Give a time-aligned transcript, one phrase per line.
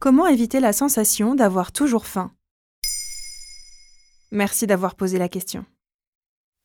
[0.00, 2.30] Comment éviter la sensation d'avoir toujours faim?
[4.30, 5.64] Merci d'avoir posé la question.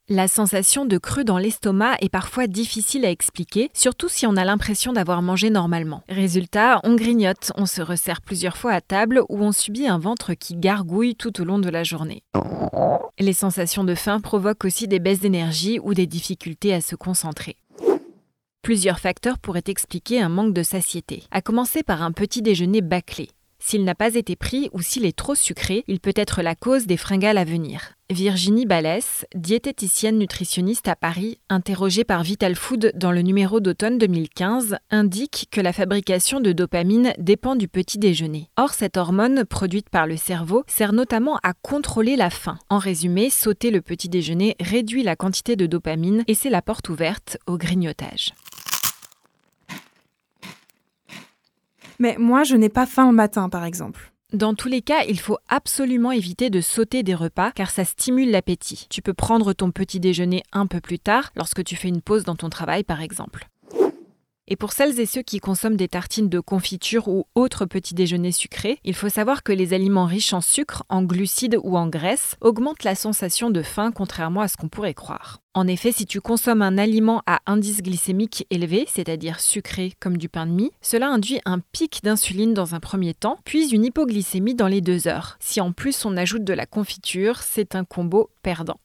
[0.07, 4.45] La sensation de creux dans l'estomac est parfois difficile à expliquer, surtout si on a
[4.45, 6.03] l'impression d'avoir mangé normalement.
[6.09, 10.35] Résultat, on grignote, on se resserre plusieurs fois à table ou on subit un ventre
[10.35, 12.21] qui gargouille tout au long de la journée.
[13.17, 17.55] Les sensations de faim provoquent aussi des baisses d'énergie ou des difficultés à se concentrer.
[18.63, 23.27] Plusieurs facteurs pourraient expliquer un manque de satiété, à commencer par un petit déjeuner bâclé.
[23.59, 26.85] S'il n'a pas été pris ou s'il est trop sucré, il peut être la cause
[26.85, 27.91] des fringales à venir.
[28.09, 34.77] Virginie Balès, diététicienne nutritionniste à Paris, interrogée par Vital Food dans le numéro d'automne 2015,
[34.91, 38.49] indique que la fabrication de dopamine dépend du petit déjeuner.
[38.55, 42.57] Or, cette hormone, produite par le cerveau, sert notamment à contrôler la faim.
[42.69, 46.87] En résumé, sauter le petit déjeuner réduit la quantité de dopamine et c'est la porte
[46.87, 48.33] ouverte au grignotage.
[52.03, 54.11] Mais moi, je n'ai pas faim le matin, par exemple.
[54.33, 58.29] Dans tous les cas, il faut absolument éviter de sauter des repas car ça stimule
[58.29, 58.87] l'appétit.
[58.89, 62.25] Tu peux prendre ton petit déjeuner un peu plus tard, lorsque tu fais une pause
[62.25, 63.47] dans ton travail par exemple.
[64.47, 68.33] Et pour celles et ceux qui consomment des tartines de confiture ou autres petits déjeuners
[68.33, 72.35] sucrés, il faut savoir que les aliments riches en sucre, en glucides ou en graisse
[72.41, 75.39] augmentent la sensation de faim contrairement à ce qu'on pourrait croire.
[75.53, 80.27] En effet, si tu consommes un aliment à indice glycémique élevé, c'est-à-dire sucré comme du
[80.27, 84.55] pain de mie, cela induit un pic d'insuline dans un premier temps, puis une hypoglycémie
[84.55, 85.37] dans les deux heures.
[85.39, 88.79] Si en plus on ajoute de la confiture, c'est un combo perdant.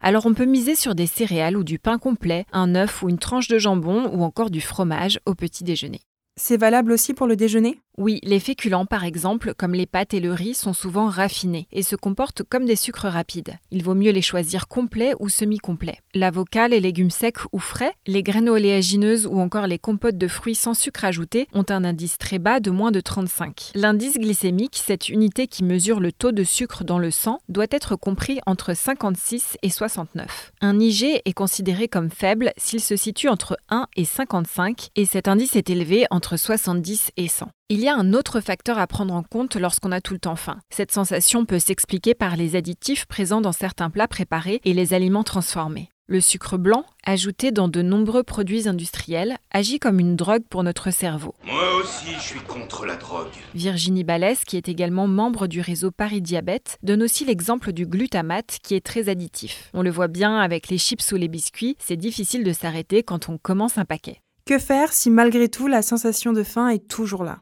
[0.00, 3.18] Alors on peut miser sur des céréales ou du pain complet, un œuf ou une
[3.18, 6.00] tranche de jambon ou encore du fromage au petit déjeuner.
[6.36, 7.80] C'est valable aussi pour le déjeuner?
[7.96, 11.84] Oui, les féculents par exemple, comme les pâtes et le riz, sont souvent raffinés et
[11.84, 13.54] se comportent comme des sucres rapides.
[13.70, 16.00] Il vaut mieux les choisir complets ou semi-complets.
[16.12, 20.56] L'avocat, les légumes secs ou frais, les graines oléagineuses ou encore les compotes de fruits
[20.56, 23.70] sans sucre ajouté ont un indice très bas de moins de 35.
[23.76, 27.94] L'indice glycémique, cette unité qui mesure le taux de sucre dans le sang, doit être
[27.94, 30.52] compris entre 56 et 69.
[30.60, 35.28] Un IG est considéré comme faible s'il se situe entre 1 et 55 et cet
[35.28, 37.50] indice est élevé entre entre 70 et 100.
[37.70, 40.36] Il y a un autre facteur à prendre en compte lorsqu'on a tout le temps
[40.36, 40.58] faim.
[40.68, 45.24] Cette sensation peut s'expliquer par les additifs présents dans certains plats préparés et les aliments
[45.24, 45.88] transformés.
[46.06, 50.90] Le sucre blanc, ajouté dans de nombreux produits industriels, agit comme une drogue pour notre
[50.90, 51.34] cerveau.
[51.46, 53.32] Moi aussi, je suis contre la drogue.
[53.54, 58.58] Virginie Balès, qui est également membre du réseau Paris Diabète, donne aussi l'exemple du glutamate
[58.62, 59.70] qui est très additif.
[59.72, 63.30] On le voit bien avec les chips ou les biscuits, c'est difficile de s'arrêter quand
[63.30, 64.20] on commence un paquet.
[64.44, 67.40] Que faire si malgré tout la sensation de faim est toujours là?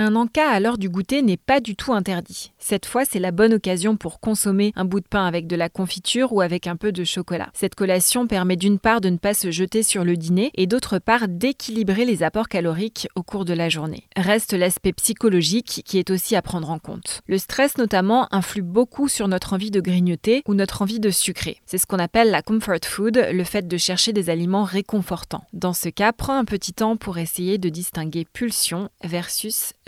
[0.00, 2.52] Un encas à l'heure du goûter n'est pas du tout interdit.
[2.58, 5.68] Cette fois, c'est la bonne occasion pour consommer un bout de pain avec de la
[5.68, 7.50] confiture ou avec un peu de chocolat.
[7.52, 10.98] Cette collation permet d'une part de ne pas se jeter sur le dîner et d'autre
[10.98, 14.04] part d'équilibrer les apports caloriques au cours de la journée.
[14.16, 17.20] Reste l'aspect psychologique qui est aussi à prendre en compte.
[17.26, 21.58] Le stress notamment influe beaucoup sur notre envie de grignoter ou notre envie de sucrer.
[21.66, 25.44] C'est ce qu'on appelle la comfort food, le fait de chercher des aliments réconfortants.
[25.52, 29.74] Dans ce cas, prends un petit temps pour essayer de distinguer pulsion versus